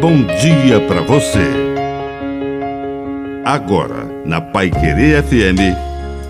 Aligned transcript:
bom 0.00 0.24
dia 0.24 0.80
para 0.88 1.02
você. 1.02 1.44
Agora, 3.44 4.06
na 4.24 4.40
Pai 4.40 4.70
Querer 4.70 5.22
FM, 5.22 5.76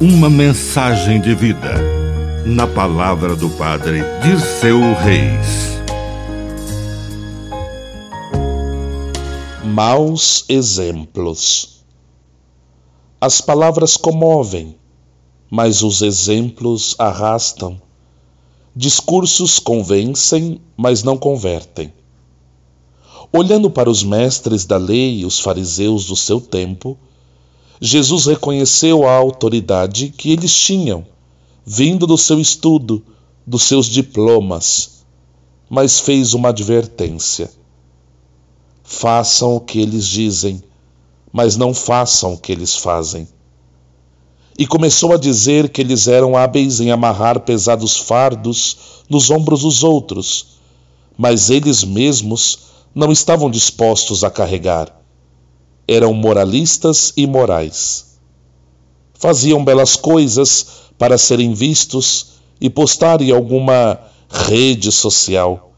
uma 0.01 0.29
mensagem 0.29 1.21
de 1.21 1.37
vida. 1.37 1.75
Na 2.45 2.67
palavra 2.67 3.37
do 3.37 3.49
Padre 3.51 4.01
Dirceu 4.25 4.81
Reis. 4.95 5.79
Maus 9.65 10.45
exemplos. 10.49 11.85
As 13.21 13.41
palavras 13.41 13.97
comovem, 13.97 14.77
mas 15.49 15.85
os 15.85 16.03
exemplos 16.03 16.97
arrastam. 16.99 17.81
Discursos 18.75 19.61
convencem, 19.61 20.61
mas 20.77 21.05
não 21.05 21.17
convertem. 21.17 21.93
Olhando 23.33 23.71
para 23.71 23.89
os 23.89 24.03
mestres 24.03 24.65
da 24.65 24.77
lei 24.77 25.21
e 25.21 25.25
os 25.25 25.39
fariseus 25.39 26.07
do 26.07 26.17
seu 26.17 26.41
tempo, 26.41 26.99
Jesus 27.81 28.27
reconheceu 28.27 29.07
a 29.07 29.13
autoridade 29.13 30.09
que 30.09 30.33
eles 30.33 30.53
tinham, 30.53 31.07
vindo 31.65 32.09
do 32.09 32.19
seu 32.19 32.41
estudo, 32.41 33.05
dos 33.47 33.63
seus 33.63 33.87
diplomas, 33.87 35.05
mas 35.69 36.01
fez 36.01 36.35
uma 36.35 36.49
advertência. 36.49 37.51
Façam 38.83 39.55
o 39.55 39.61
que 39.61 39.81
eles 39.81 40.09
dizem, 40.09 40.61
mas 41.33 41.57
não 41.57 41.73
façam 41.73 42.35
o 42.35 42.39
que 42.39 42.51
eles 42.51 42.75
fazem. 42.75 43.29
E 44.59 44.67
começou 44.67 45.13
a 45.15 45.17
dizer 45.17 45.69
que 45.69 45.81
eles 45.81 46.09
eram 46.09 46.37
hábeis 46.37 46.81
em 46.81 46.91
amarrar 46.91 47.41
pesados 47.41 47.97
fardos 47.97 48.77
nos 49.09 49.31
ombros 49.31 49.61
dos 49.63 49.85
outros, 49.85 50.59
mas 51.17 51.49
eles 51.49 51.85
mesmos 51.85 52.70
não 52.95 53.13
estavam 53.13 53.51
dispostos 53.51 54.25
a 54.25 54.31
carregar. 54.31 54.95
Eram 55.87 56.13
moralistas 56.13 57.13
e 57.17 57.27
morais. 57.27 58.19
Faziam 59.15 59.65
belas 59.65 59.97
coisas 59.97 60.67
para 60.99 61.19
serem 61.19 61.55
vistos 61.55 62.41
e 62.61 62.69
postar 62.69 63.21
em 63.21 63.31
alguma 63.31 63.99
rede 64.29 64.93
social. 64.93 65.73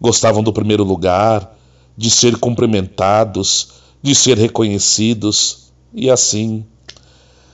Gostavam 0.00 0.42
do 0.42 0.52
primeiro 0.52 0.84
lugar, 0.84 1.56
de 1.96 2.10
ser 2.10 2.36
cumprimentados, 2.38 3.68
de 4.02 4.14
ser 4.14 4.36
reconhecidos, 4.36 5.72
e 5.92 6.10
assim 6.10 6.64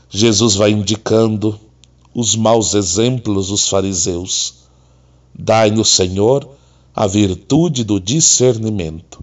Jesus 0.08 0.56
vai 0.56 0.70
indicando 0.70 1.60
os 2.12 2.34
maus 2.34 2.74
exemplos 2.74 3.48
dos 3.48 3.68
fariseus. 3.68 4.54
Dai-nos, 5.32 5.90
Senhor, 5.90 6.48
a 6.94 7.06
virtude 7.06 7.84
do 7.84 8.00
discernimento. 8.00 9.22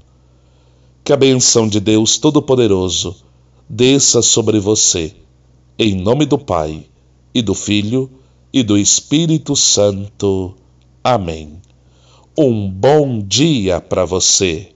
Que 1.03 1.13
a 1.13 1.17
benção 1.17 1.67
de 1.67 1.79
Deus 1.79 2.17
Todo-Poderoso 2.17 3.15
desça 3.69 4.21
sobre 4.21 4.59
você, 4.59 5.13
em 5.77 5.95
nome 5.95 6.25
do 6.25 6.37
Pai, 6.37 6.85
e 7.33 7.41
do 7.41 7.53
Filho, 7.53 8.09
e 8.51 8.63
do 8.63 8.77
Espírito 8.77 9.55
Santo. 9.55 10.55
Amém. 11.03 11.61
Um 12.37 12.69
bom 12.69 13.19
dia 13.19 13.79
para 13.81 14.05
você. 14.05 14.71